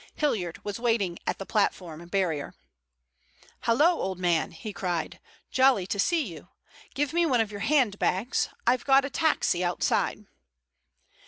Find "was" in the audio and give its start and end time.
0.65-0.79